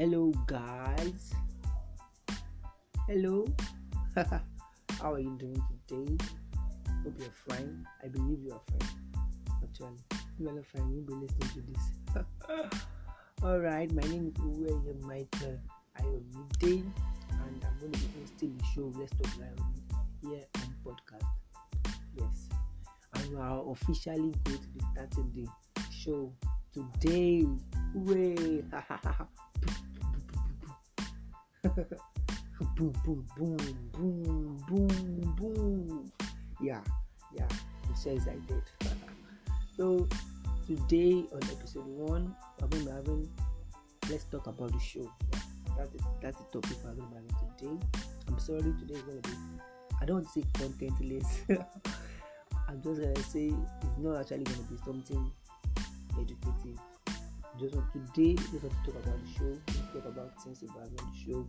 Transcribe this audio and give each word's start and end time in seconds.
Hello, 0.00 0.32
guys. 0.46 1.34
Hello. 3.06 3.44
How 4.98 5.12
are 5.12 5.20
you 5.20 5.36
doing 5.36 5.62
today? 5.86 6.16
Hope 7.04 7.14
you're 7.18 7.28
fine. 7.46 7.86
I 8.02 8.08
believe 8.08 8.40
you 8.42 8.52
are 8.52 8.62
fine. 8.70 8.88
Actually, 9.62 9.98
if 10.10 10.18
you're 10.38 10.54
not 10.54 10.64
fine, 10.64 10.90
you'll 10.90 11.04
be 11.04 11.12
listening 11.12 11.50
to 11.52 11.62
this. 11.68 12.24
All 13.42 13.58
right, 13.58 13.92
my 13.92 14.00
name 14.08 14.32
is 14.34 14.42
Uwe 14.42 15.02
Michael 15.02 15.60
Ayomide, 16.00 16.82
and 17.32 17.62
I'm 17.62 17.78
going 17.78 17.92
to 17.92 17.98
be 17.98 18.08
hosting 18.20 18.56
the 18.56 18.64
show 18.74 18.90
Let's 18.98 19.12
Talk 19.12 19.38
Live 19.38 19.58
here 20.22 20.46
on 20.56 20.74
podcast. 20.82 21.28
Yes, 22.16 22.48
and 23.16 23.32
we 23.32 23.36
are 23.36 23.70
officially 23.70 24.32
going 24.44 24.60
to 24.60 24.68
be 24.68 24.80
starting 24.94 25.30
the 25.34 25.82
show 25.92 26.32
today. 26.72 27.44
Way. 27.92 28.64
boom, 32.76 32.92
boom, 33.04 33.26
boom, 33.36 33.56
boom, 33.92 34.64
boom, 34.68 35.34
boom. 35.36 36.12
Yeah, 36.60 36.80
yeah, 37.36 37.46
I'm 37.86 37.94
so 37.94 38.10
excited. 38.10 38.62
so, 39.76 40.08
today 40.66 41.24
on 41.32 41.42
episode 41.50 41.86
one, 41.86 42.34
we're 42.60 42.68
going 42.68 42.86
to 42.86 42.92
having 42.92 43.30
let's 44.10 44.24
talk 44.24 44.46
about 44.46 44.72
the 44.72 44.80
show. 44.80 45.10
Yeah, 45.32 45.40
that's 45.78 45.90
the, 45.90 46.02
that's 46.20 46.36
the 46.38 46.60
topic 46.60 46.76
we're 46.84 46.92
going 46.94 46.96
to 46.96 47.02
be 47.02 47.14
having 47.14 47.78
today. 47.78 47.86
I'm 48.28 48.38
sorry, 48.38 48.62
today 48.62 48.94
is 48.94 49.02
going 49.02 49.22
to 49.22 49.28
be, 49.28 49.36
I 50.00 50.04
don't 50.04 50.16
want 50.16 50.26
to 50.26 50.40
say 50.40 50.46
contentless. 50.54 51.26
I'm 52.68 52.82
just 52.82 53.00
to 53.00 53.22
say 53.22 53.46
it's 53.46 53.98
not 53.98 54.20
actually 54.20 54.44
going 54.44 54.58
to 54.58 54.72
be 54.72 54.78
something 54.84 55.32
educative. 56.18 56.78
Just 57.58 57.74
today, 57.92 58.34
just 58.34 58.52
want 58.62 58.74
to 58.84 58.92
talk 58.92 59.02
about 59.02 59.18
the 59.22 59.32
show, 59.38 59.72
about 60.20 60.42
things 60.42 60.62
about 60.62 60.96
the 60.96 61.04
show 61.24 61.46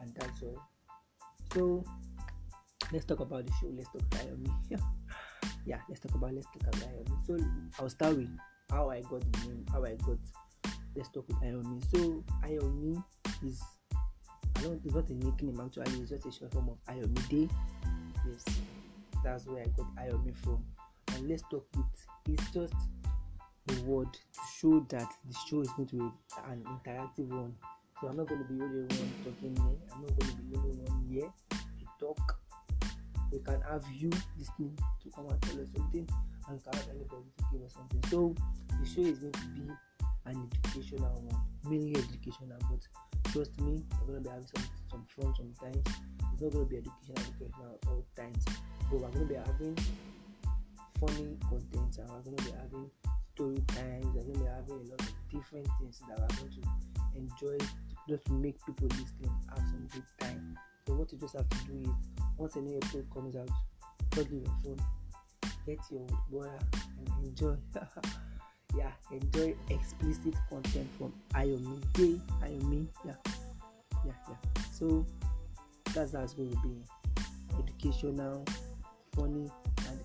and 0.00 0.14
that's 0.14 0.42
all. 0.42 0.62
So 1.54 1.84
let's 2.92 3.04
talk 3.04 3.20
about 3.20 3.46
the 3.46 3.52
show. 3.60 3.68
Let's 3.74 3.88
talk 3.88 4.02
about 4.02 4.38
me. 4.38 4.50
yeah, 5.66 5.78
let's 5.88 6.00
talk 6.00 6.14
about 6.14 6.34
let's 6.34 6.46
talk 6.46 6.74
about 6.74 6.90
Iomi. 6.90 7.26
So 7.26 7.38
I'll 7.78 7.88
start 7.88 8.16
with 8.16 8.30
how 8.70 8.90
I 8.90 9.00
got 9.02 9.20
the 9.20 9.38
name, 9.48 9.64
how 9.72 9.84
I 9.84 9.94
got 9.94 10.18
let's 10.96 11.08
talk 11.10 11.26
with 11.28 11.38
Iomi. 11.38 11.82
So 11.90 12.24
Iomi 12.44 13.02
is 13.44 13.62
I 14.56 14.62
don't 14.62 14.80
it's 14.84 14.94
not 14.94 15.08
a 15.08 15.14
nickname 15.14 15.60
actually, 15.60 16.00
it's 16.00 16.10
just 16.10 16.26
a 16.26 16.32
short 16.32 16.52
form 16.52 16.70
of 16.70 17.28
Day. 17.28 17.48
Yes, 18.26 18.44
that's 19.24 19.46
where 19.46 19.62
I 19.62 19.66
got 19.76 19.86
Iomi 19.96 20.36
from. 20.36 20.64
And 21.14 21.28
let's 21.28 21.42
talk 21.50 21.66
with 21.76 21.86
it's 22.28 22.50
just 22.50 22.74
the 23.66 23.80
word 23.82 24.12
to 24.12 24.40
show 24.58 24.80
that 24.88 25.08
the 25.28 25.36
show 25.48 25.60
is 25.60 25.68
going 25.76 25.88
to 25.88 25.96
be 25.96 26.04
an 26.48 26.64
interactive 26.64 27.28
one 27.28 27.54
so 28.02 28.08
I'm 28.08 28.16
not 28.16 28.26
going 28.26 28.42
to 28.42 28.52
be 28.52 28.60
only 28.60 28.80
one 28.80 29.12
talking 29.22 29.54
here. 29.54 29.78
I'm 29.94 30.00
not 30.02 30.18
going 30.18 30.30
to 30.30 30.42
be 30.42 30.50
the 30.50 30.58
only 30.58 30.74
one 30.74 31.06
here 31.08 31.30
to 31.78 31.86
talk. 32.00 32.36
We 33.30 33.38
can 33.38 33.60
have 33.62 33.84
you 33.94 34.10
listening 34.36 34.76
to 35.04 35.10
come 35.14 35.28
and 35.28 35.40
tell 35.42 35.60
us 35.62 35.68
something, 35.72 36.08
and 36.48 36.64
can 36.64 36.72
have 36.74 36.88
anybody 36.90 37.30
to 37.38 37.44
give 37.52 37.62
us 37.62 37.74
something. 37.74 38.02
So 38.10 38.34
the 38.68 38.86
show 38.88 39.02
is 39.02 39.20
going 39.20 39.32
to 39.32 39.46
be 39.54 39.70
an 40.26 40.50
educational 40.50 41.22
one, 41.30 41.70
mainly 41.70 41.94
educational. 41.96 42.58
But 42.68 42.82
trust 43.30 43.60
me, 43.60 43.84
we're 44.00 44.18
going 44.18 44.24
to 44.24 44.28
be 44.28 44.34
having 44.34 44.48
some 44.50 44.64
some 44.90 45.04
fun 45.06 45.32
sometimes. 45.36 45.86
It's 46.32 46.42
not 46.42 46.50
going 46.50 46.66
to 46.66 46.70
be 46.70 46.78
educational, 46.78 47.22
educational 47.22 47.78
all 47.86 48.04
times. 48.16 48.44
But 48.90 48.98
we're 48.98 49.14
going 49.14 49.28
to 49.28 49.32
be 49.32 49.38
having 49.38 49.78
funny 50.98 51.38
content, 51.46 51.98
and 52.02 52.10
we're 52.10 52.22
going 52.26 52.36
to 52.36 52.44
be 52.50 52.50
having 52.50 52.90
story 53.32 53.62
times. 53.78 54.06
We're 54.10 54.26
going 54.26 54.34
to 54.34 54.40
be 54.40 54.50
having 54.50 54.74
a 54.74 54.90
lot 54.90 55.00
of 55.00 55.14
different 55.30 55.68
things 55.78 56.02
that 56.08 56.18
we're 56.18 56.34
going 56.34 56.50
to 56.50 56.82
enjoy 57.14 57.58
just 58.08 58.24
to 58.26 58.32
make 58.32 58.64
people 58.66 58.88
listening 58.88 59.32
have 59.48 59.58
some 59.58 59.88
good 59.92 60.02
time. 60.18 60.58
So 60.86 60.94
what 60.94 61.12
you 61.12 61.18
just 61.18 61.36
have 61.36 61.48
to 61.48 61.56
do 61.66 61.82
is 61.82 61.88
once 62.36 62.56
a 62.56 62.60
new 62.60 62.76
episode 62.76 63.06
comes 63.12 63.36
out, 63.36 63.48
plug 64.10 64.30
in 64.30 64.40
your 64.40 64.54
phone, 64.64 64.80
get 65.66 65.78
your 65.90 66.06
water 66.30 66.58
and 66.98 67.26
enjoy. 67.26 67.56
yeah, 68.76 68.90
enjoy 69.10 69.54
explicit 69.70 70.34
content 70.48 70.88
from 70.98 71.12
Ayomi 71.34 71.80
Day. 71.92 72.20
Ayomi, 72.42 72.86
yeah, 73.04 73.14
yeah, 74.04 74.12
yeah. 74.28 74.62
So 74.72 75.06
that's 75.94 76.12
how 76.12 76.22
it's 76.22 76.34
going 76.34 76.50
to 76.50 76.58
be 76.62 76.82
educational, 77.58 78.44
funny, 79.14 79.50
and 79.88 80.00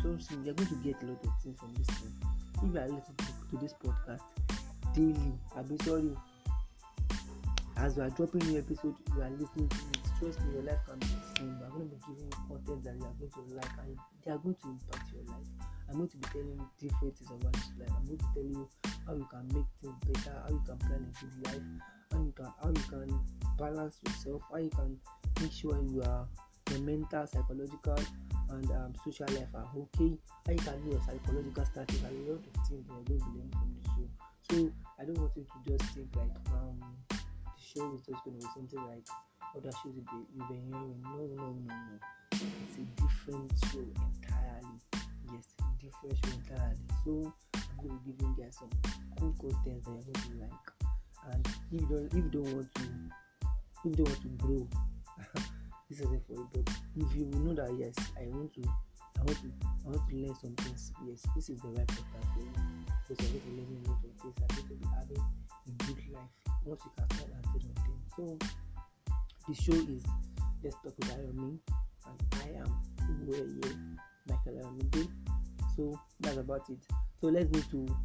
trust 0.00 0.30
me, 0.32 0.38
you're 0.44 0.54
going 0.54 0.68
to 0.68 0.76
get 0.76 1.02
a 1.02 1.06
lot 1.06 1.24
of 1.24 1.42
things 1.42 1.58
from 1.58 1.74
this 1.74 1.86
thing. 1.98 2.12
If 2.64 2.74
you 2.74 2.80
are 2.80 2.84
listening 2.84 3.16
to, 3.50 3.56
this 3.58 3.74
podcast 3.74 4.22
daily, 4.94 5.32
be 5.68 5.84
sorry 5.84 6.16
as 7.82 7.96
we 7.96 8.02
are 8.02 8.10
dropping 8.10 8.46
new 8.46 8.58
episode 8.58 8.94
you 9.16 9.22
are 9.22 9.30
listening 9.30 9.68
to 9.68 9.76
it. 9.76 9.98
Trust 10.20 10.40
me 10.46 10.54
your 10.54 10.62
life 10.62 10.78
can 10.86 10.98
be 11.00 11.06
same 11.34 11.58
we 11.58 11.66
are 11.66 11.70
going 11.70 11.90
to 11.90 11.96
be 11.96 12.02
giving 12.06 12.30
you 12.30 12.38
content 12.46 12.84
that 12.84 12.94
you 12.94 13.06
are 13.10 13.16
going 13.18 13.32
to 13.34 13.54
like 13.58 13.74
and 13.82 13.98
they 14.22 14.30
are 14.30 14.38
going 14.38 14.54
to 14.54 14.68
impact 14.70 15.10
your 15.10 15.24
life. 15.26 15.50
I'm 15.90 15.96
going 15.96 16.08
to 16.08 16.16
be 16.16 16.28
telling 16.30 16.62
you 16.62 16.68
different 16.78 17.18
things 17.18 17.30
about 17.34 17.52
this 17.52 17.72
life. 17.82 17.90
I'm 17.98 18.06
going 18.06 18.22
to 18.22 18.28
tell 18.30 18.48
you 18.54 18.68
how 19.06 19.14
you 19.18 19.26
can 19.26 19.44
make 19.50 19.70
things 19.82 19.98
better 20.06 20.36
how 20.46 20.50
you 20.54 20.62
can 20.62 20.78
plan 20.78 21.02
a 21.02 21.12
good 21.18 21.34
life 21.42 21.66
how 22.12 22.18
you 22.22 22.32
can 22.38 22.48
how 22.62 22.68
you 22.70 22.84
can 22.86 23.20
balance 23.58 23.98
yourself 24.06 24.42
how 24.52 24.58
you 24.58 24.70
can 24.70 24.96
make 25.42 25.52
sure 25.52 25.74
you 25.90 26.02
are 26.06 26.28
your 26.70 26.80
mental 26.86 27.26
psychological 27.26 27.98
and 28.50 28.70
um, 28.70 28.92
social 29.02 29.26
life 29.34 29.50
are 29.54 29.66
okay. 29.74 30.14
How 30.46 30.52
you 30.52 30.62
can 30.62 30.78
do 30.84 30.90
your 30.94 31.02
psychological 31.02 31.64
status 31.66 31.98
and 32.06 32.14
a 32.14 32.30
lot 32.30 32.46
of 32.46 32.54
things 32.62 32.86
that 32.86 32.94
you're 32.94 33.18
going 33.18 33.26
to 33.26 33.30
learn 33.34 33.50
from 33.50 33.74
the 33.74 33.82
show. 33.90 34.06
So 34.50 34.72
i 35.00 35.04
don't 35.04 35.18
want 35.18 35.32
you 35.34 35.42
to 35.42 35.78
just 35.78 35.94
think 35.94 36.08
like 36.14 36.30
um 36.52 36.78
show 37.72 37.94
is 37.94 38.02
just 38.04 38.24
going 38.24 38.38
to 38.38 38.46
be 38.46 38.52
something 38.52 38.84
like 38.84 39.06
other 39.56 39.72
shows 39.82 39.96
you've 39.96 40.48
been, 40.48 40.64
hearing. 40.68 41.00
No, 41.02 41.16
no, 41.16 41.36
no, 41.36 41.56
no. 41.68 41.98
It's 42.32 42.76
a 42.76 42.84
different 43.00 43.52
show 43.72 43.80
entirely. 43.80 44.76
Yes, 45.32 45.46
different 45.80 46.16
show 46.20 46.32
entirely. 46.36 46.76
So 47.04 47.32
I'm 47.54 47.88
going 47.88 47.98
to 47.98 48.04
give 48.04 48.20
you 48.20 48.36
guys 48.36 48.58
some 48.58 48.70
cool 49.18 49.32
content 49.40 49.84
that 49.84 49.90
you're 49.90 50.12
going 50.12 50.28
to 50.28 50.44
like. 50.44 50.68
And 51.32 51.46
if 51.46 51.80
you 51.80 51.86
don't, 51.88 52.06
if 52.06 52.14
you 52.14 52.30
don't 52.30 52.54
want 52.54 52.74
to, 52.74 52.82
if 52.82 53.80
you 53.84 53.90
don't 53.96 54.08
want 54.08 54.22
to 54.22 54.28
grow, 54.44 54.68
this 55.88 56.00
is 56.00 56.12
it 56.12 56.22
for 56.26 56.34
you. 56.34 56.48
But 56.52 56.68
if 56.96 57.16
you 57.16 57.24
know 57.24 57.54
that 57.54 57.72
yes, 57.78 57.94
I 58.20 58.28
want 58.28 58.52
to, 58.54 58.64
I 59.16 59.22
want 59.24 59.38
to, 59.40 59.50
I 59.64 59.88
want 59.88 60.08
to 60.10 60.16
learn 60.16 60.34
some 60.36 60.54
things. 60.56 60.92
Yes, 61.06 61.24
this 61.34 61.48
is 61.48 61.60
the 61.60 61.68
right 61.68 61.86
podcast 61.86 62.28
for 62.34 62.40
you. 62.40 62.52
Because 63.08 63.32
you're 63.32 63.40
going 63.40 63.56
to 63.56 63.62
learn 63.62 63.84
a 63.84 63.88
lot 63.88 63.98
of 64.04 64.12
things. 64.20 64.36
I'm 64.36 64.56
going 64.56 64.68
to 64.68 64.74
be 64.74 64.86
having 64.92 65.24
a 65.68 65.84
good 65.84 66.12
life 66.12 66.42
once 66.64 66.80
you 66.84 66.90
can 66.96 67.10
start. 67.16 67.31
So 68.16 68.38
the 69.48 69.54
show 69.54 69.72
is 69.72 70.02
Let's 70.62 70.76
Talk 70.76 70.92
with 70.98 71.08
Ayomi 71.16 71.58
and 72.04 72.20
I 72.44 72.58
am 72.60 72.76
Uweye 73.24 73.96
Michael 74.28 74.52
Ayomide. 74.52 75.08
So 75.74 75.98
that's 76.20 76.36
about 76.36 76.68
it. 76.68 76.76
So 77.22 77.28
let's 77.28 77.50
move 77.50 77.70
to 77.70 77.96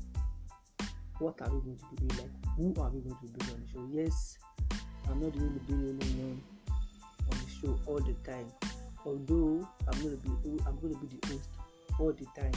what 1.19 1.41
are 1.41 1.53
we 1.53 1.59
going 1.59 1.78
to 1.78 2.01
be 2.01 2.07
doing? 2.07 2.22
Like 2.22 2.56
who 2.56 2.81
are 2.81 2.90
we 2.90 3.01
going 3.01 3.18
to 3.22 3.28
be 3.28 3.51
on 3.51 3.59
the 3.59 3.68
show? 3.73 3.85
Yes, 3.91 4.38
I'm 5.09 5.19
not 5.22 5.34
going 5.38 5.53
to 5.53 5.59
be 5.59 5.73
the 5.73 5.90
only 5.90 6.07
one 6.07 6.41
on 7.29 7.38
the 7.38 7.51
show 7.59 7.78
all 7.85 8.00
the 8.00 8.13
time. 8.24 8.47
Although 9.06 9.68
I'm 9.91 10.01
going 10.01 10.18
to 10.18 10.24
be 10.24 10.63
I'm 10.66 10.79
going 10.79 10.94
to 10.94 11.00
be 11.06 11.18
the 11.19 11.28
host 11.28 11.50
all 12.00 12.13
the 12.13 12.25
time, 12.41 12.53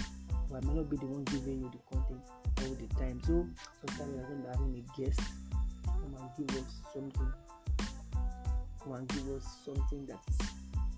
but 0.48 0.62
I 0.62 0.66
might 0.66 0.76
not 0.76 0.88
be 0.88 0.98
the 0.98 1.06
one 1.06 1.24
giving 1.24 1.62
you 1.62 1.70
the 1.72 1.96
content 1.96 2.20
all 2.62 2.74
the 2.74 2.94
time. 2.94 3.20
So 3.26 3.44
sometimes 3.88 4.20
I'm 4.20 4.22
going 4.22 4.42
to 4.42 4.46
be 4.46 4.48
having 4.52 4.84
a 4.86 5.00
guest 5.00 5.20
and 6.20 6.47
give 6.47 6.56
us 6.58 6.82
something 6.92 7.32
come 8.82 8.92
and 8.94 9.08
give 9.08 9.28
us 9.28 9.44
something 9.64 10.06
that 10.06 10.19
is 10.28 10.38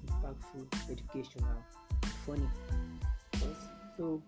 impactful 0.07 0.91
educational 0.91 1.65
funny. 2.27 2.49
Yes. 3.35 3.57
so 3.97 4.23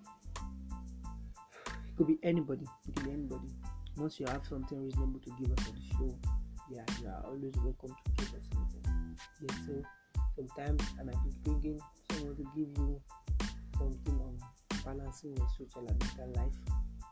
it 1.66 1.97
could 1.97 2.07
be 2.07 2.18
anybody 2.22 2.65
it 2.89 2.95
could 2.95 3.04
be 3.04 3.13
anybody. 3.13 3.48
Once 3.97 4.18
you 4.18 4.27
have 4.27 4.45
something 4.48 4.83
reasonable 4.83 5.21
to 5.21 5.30
give 5.41 5.57
us 5.57 5.65
for 5.65 5.72
the 5.72 5.80
show 5.97 6.18
yeah 6.71 6.84
you 7.01 7.09
are 7.09 7.22
always 7.24 7.54
welcome 7.63 7.95
to 8.04 8.10
give 8.16 8.34
us 8.34 8.42
something. 8.53 9.16
Yes 9.42 9.59
so 9.66 9.83
sometimes 10.36 10.83
i 11.01 11.04
might 11.04 11.22
be 11.24 11.30
bringing 11.45 11.80
someone 12.10 12.36
to 12.36 12.42
give 12.57 12.68
you 12.78 13.01
something 13.78 14.21
on 14.21 14.39
balancing 14.84 15.36
your 15.36 15.48
social 15.57 15.86
and 15.89 15.98
mental 15.98 16.42
life. 16.42 16.53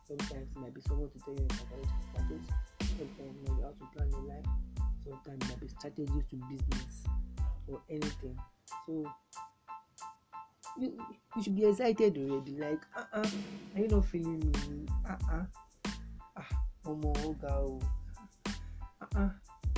Sometimes 0.07 0.49
it 0.51 0.61
might 0.61 0.75
be 0.75 0.81
someone 0.83 1.11
to 1.11 1.19
tell 1.21 1.35
you 1.35 1.47
about 1.47 1.89
status 2.13 2.47
maybe 3.19 3.63
how 3.63 3.73
to 3.73 3.87
plan 3.97 4.11
your 4.11 4.23
life. 4.23 4.47
Sometimes 5.05 5.49
maybe 5.49 5.69
strategies 5.69 6.25
to 6.31 6.37
business 6.49 7.05
or 7.69 7.81
anything. 7.91 8.39
So 8.87 9.07
you, 10.79 10.99
you 11.37 11.43
should 11.43 11.57
be 11.57 11.67
excited 11.67 12.17
already. 12.17 12.57
Like 12.57 12.81
uh-uh 12.97 13.27
are 13.75 13.81
you 13.81 13.89
not 13.89 14.05
feeling 14.07 14.39
me? 14.41 14.87
Uh-uh 15.09 15.45
ah 16.37 16.49
omo 16.87 17.13
oga 17.25 17.53
o. 17.53 17.81
Uh-uh 19.03 19.29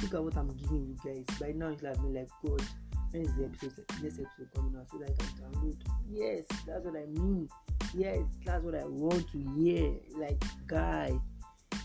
look 0.03 0.15
at 0.15 0.23
what 0.23 0.37
i'm 0.37 0.49
giving 0.49 0.87
you 0.87 0.97
guys. 1.05 1.25
By 1.41 1.53
now 1.53 1.69
it's 1.69 1.83
like 1.83 2.01
me 2.03 2.19
like 2.21 2.29
god 2.45 2.63
when 3.11 3.23
is 3.23 3.35
the 3.37 3.45
episode 3.45 3.85
next 4.03 4.19
episode 4.19 4.51
coming 4.55 4.75
out 4.79 4.91
so 4.91 4.99
that 4.99 5.11
i 5.11 5.15
can 5.17 5.33
download? 5.41 5.77
Yes 6.11 6.45
that's 6.67 6.85
what 6.85 6.97
i 6.97 7.07
mean. 7.07 7.49
Yes 7.95 8.23
that's 8.45 8.63
what 8.65 8.75
i 8.75 8.85
want 8.85 9.31
to 9.33 9.39
hear. 9.57 9.95
Like 10.17 10.43
guy 10.67 11.19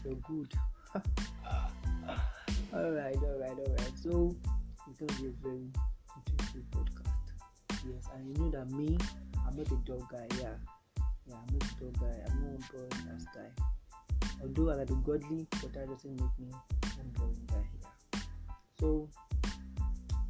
you're 0.06 0.16
good 0.28 0.54
all 2.74 2.92
right, 2.92 3.16
all 3.16 3.40
right, 3.40 3.58
all 3.58 3.76
right. 3.78 3.94
So 4.02 4.36
it's 4.90 5.00
gonna 5.00 5.22
be 5.22 5.28
a 5.28 5.32
very 5.44 5.70
interesting 6.18 6.66
podcast. 6.72 7.84
Yes, 7.88 8.08
and 8.16 8.28
you 8.28 8.44
know 8.44 8.50
that 8.52 8.72
me, 8.72 8.98
I'm 9.48 9.56
not 9.56 9.68
a 9.72 9.76
dog 9.86 10.10
guy. 10.12 10.26
Yeah, 10.40 10.56
yeah, 11.28 11.36
I'm 11.36 11.54
not 11.54 11.64
a 11.64 11.84
dog 11.84 12.00
guy. 12.00 12.16
I'm 12.28 12.42
not 12.42 12.60
a 12.60 12.72
boring 12.72 13.16
ass 13.16 13.26
guy. 13.36 14.28
Although 14.42 14.72
I 14.72 14.76
like 14.76 14.88
be 14.88 14.96
godly, 15.06 15.48
but 15.62 15.74
that 15.74 15.88
doesn't 15.88 16.16
make 16.16 16.40
me 16.40 16.52
a 16.84 17.20
boring 17.20 17.48
guy. 17.48 17.56
Yeah. 18.14 18.20
So 18.80 19.10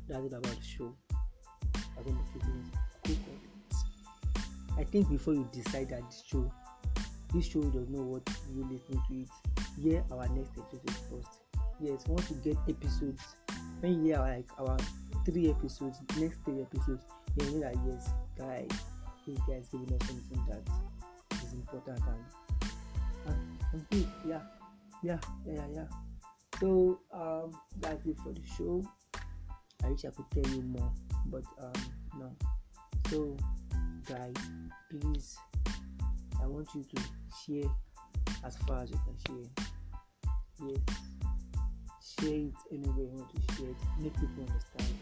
that's 0.10 0.26
it 0.26 0.34
about 0.34 0.44
the 0.44 0.62
show. 0.62 0.94
I'm 1.98 2.04
gonna 2.04 2.18
give 2.34 2.44
you 2.44 2.64
quick 3.06 3.18
comments. 3.24 3.86
I 4.78 4.84
think 4.84 5.10
before 5.10 5.36
you 5.36 5.48
decide 5.54 5.90
that 5.90 6.04
this 6.10 6.24
show, 6.28 6.52
this 7.34 7.46
show 7.46 7.62
does 7.62 7.88
know 7.88 8.02
what 8.02 8.30
you 8.54 8.64
listening 8.64 9.02
to 9.08 9.22
it. 9.22 9.59
Hear 9.81 10.04
our 10.12 10.28
next 10.30 10.52
episode 10.58 10.92
first. 11.10 11.40
Yes, 11.80 12.06
once 12.08 12.30
you 12.30 12.36
get 12.44 12.58
episodes, 12.68 13.24
when 13.80 13.94
you 13.94 14.08
hear 14.08 14.20
like 14.20 14.46
our 14.60 14.78
three 15.26 15.50
episodes, 15.50 16.02
next 16.18 16.40
three 16.44 16.62
episodes, 16.62 17.06
you 17.38 17.46
know 17.46 17.60
that 17.62 17.76
yes, 17.88 18.10
guys, 18.38 18.68
this 19.26 19.40
guy 19.48 19.54
is 19.54 19.68
giving 19.70 19.94
us 19.94 20.08
something 20.08 20.46
that 20.50 21.44
is 21.46 21.54
important 21.54 22.00
and 22.08 23.40
and, 23.72 24.08
yeah, 24.28 24.42
yeah, 25.02 25.20
yeah, 25.48 25.66
yeah. 25.74 25.86
So 26.60 27.00
um, 27.14 27.52
that's 27.80 28.06
it 28.06 28.18
for 28.22 28.34
the 28.34 28.42
show. 28.58 28.84
I 29.86 29.92
wish 29.92 30.04
I 30.04 30.10
could 30.10 30.30
tell 30.32 30.54
you 30.54 30.62
more, 30.64 30.92
but 31.28 31.44
um, 31.62 31.82
no. 32.20 32.36
So, 33.10 33.38
guys, 34.08 34.34
please, 34.90 35.38
I 36.42 36.48
want 36.48 36.68
you 36.75 36.84
to 36.84 37.02
share 37.46 37.72
as 38.44 38.58
far 38.58 38.84
as 38.84 38.90
you 38.90 39.00
can 39.06 39.16
share. 39.25 39.69
Yes, 40.62 40.80
share 42.04 42.34
it 42.34 42.54
anywhere 42.72 43.08
you 43.08 43.16
want 43.16 43.30
to 43.34 43.56
share 43.56 43.70
it. 43.70 43.78
Make 44.00 44.14
people 44.14 44.44
understand. 44.44 44.94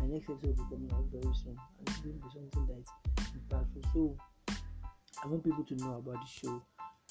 My 0.00 0.06
next 0.06 0.28
episode 0.28 0.58
will 0.58 0.64
be 0.64 0.74
coming 0.74 0.90
out 0.92 1.04
very 1.12 1.34
soon, 1.34 1.56
and 1.78 1.88
it's 1.88 1.98
going 1.98 2.18
to 2.18 2.26
be 2.26 2.32
something 2.34 2.66
that 2.66 2.78
is 2.82 2.90
impactful. 3.38 3.92
So, 3.92 4.16
I 5.22 5.28
want 5.28 5.44
people 5.44 5.64
to 5.64 5.74
know 5.76 6.02
about 6.02 6.18
the 6.20 6.26
show. 6.26 6.62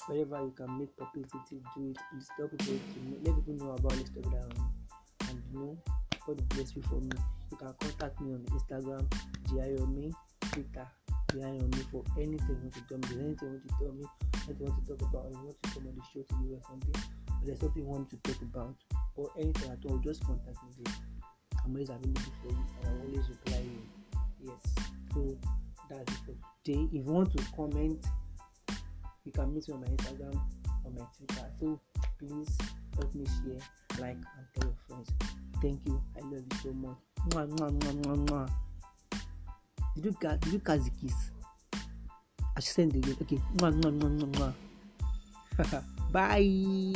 Wherever 0.08 0.44
you 0.44 0.52
can 0.56 0.78
make 0.78 0.96
publicity, 0.96 1.62
do 1.74 1.90
it. 1.90 1.98
Please 2.12 2.28
tell 2.36 2.48
people 2.48 2.66
to 2.66 3.00
let 3.24 3.34
people 3.34 3.66
know 3.66 3.72
about 3.72 3.92
this 3.92 4.10
and 5.28 5.42
you 5.52 5.58
know 5.58 5.78
God 6.26 6.48
bless 6.50 6.74
you 6.74 6.82
for 6.82 6.96
me. 7.00 7.16
You 7.50 7.56
can 7.56 7.72
contact 7.80 8.20
me 8.20 8.34
on 8.34 8.44
Instagram, 8.50 9.06
Giayomi, 9.48 10.12
Twitter, 10.52 10.86
Giayomi 11.32 11.90
for 11.90 12.02
anything 12.18 12.46
you 12.48 12.56
want 12.62 12.74
to 12.74 12.80
tell 12.88 12.98
me. 12.98 13.24
Anything 13.24 13.36
you 13.40 13.48
want 13.48 13.62
to 13.62 13.74
tell 13.78 13.92
me, 13.92 14.04
anything 14.48 14.66
you 14.66 14.72
want 14.72 14.86
to 14.86 14.96
talk 14.96 15.08
about, 15.08 15.24
or 15.24 15.30
you 15.30 15.44
want 15.44 15.62
to 15.62 15.70
come 15.70 15.86
on 15.86 15.94
the 15.94 16.02
show 16.12 16.22
to 16.22 16.34
do 16.42 16.54
or 16.54 16.60
something, 16.66 17.02
there's 17.46 17.60
something 17.60 17.82
you 17.82 17.88
want 17.88 18.10
to 18.10 18.16
talk 18.18 18.42
about, 18.42 18.74
or 19.14 19.30
anything 19.38 19.70
at 19.70 19.78
all, 19.88 19.98
just 19.98 20.24
contact 20.24 20.58
me. 20.78 20.84
I'm 21.64 21.72
always 21.72 21.88
available 21.88 22.20
for 22.42 22.48
you 22.48 22.64
and 22.82 22.88
I 22.88 23.06
always 23.06 23.28
reply 23.28 23.60
you. 23.62 23.82
Yes. 24.44 24.74
So 25.14 25.36
that's 25.88 26.12
it 26.12 26.18
for 26.26 26.34
today. 26.64 26.88
If 26.92 27.06
you 27.06 27.12
want 27.12 27.36
to 27.36 27.44
comment, 27.56 28.04
you 29.24 29.32
can 29.32 29.54
meet 29.54 29.68
me 29.68 29.74
on 29.74 29.80
my 29.80 29.86
Instagram 29.86 30.40
or 30.84 30.90
my 30.92 31.04
Twitter. 31.16 31.46
So 31.58 31.80
please 32.18 32.58
help 32.94 33.14
me 33.14 33.26
share, 33.26 33.60
like, 34.00 34.16
and 34.16 34.46
tell 34.54 34.68
your 34.68 34.76
friends. 34.88 35.10
Thank 35.62 35.80
you. 35.86 36.02
I 36.16 36.20
love 36.20 36.44
you 36.50 36.58
so 36.62 36.72
much. 36.72 36.96
Mwah, 37.30 37.46
mwah, 37.48 37.70
mwah, 37.70 37.94
mwah, 38.02 38.26
mwah. 38.26 38.50
Did 39.94 40.04
you 40.04 40.12
catch, 40.20 40.40
did 40.40 40.52
you 40.52 40.60
catch 40.60 40.80
the 40.84 40.90
kiss? 40.90 41.30
I 42.56 42.60
should 42.60 42.74
send 42.74 42.96
it 42.96 43.04
again. 43.04 43.16
Okay. 43.22 43.40
Mwah, 43.56 43.72
mwah, 43.72 43.92
mwah, 43.92 44.10
mwah, 44.10 44.52
mwah. 45.58 45.82
Bye. 46.12 46.92